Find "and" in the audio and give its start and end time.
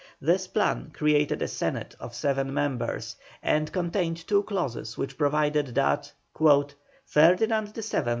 3.43-3.71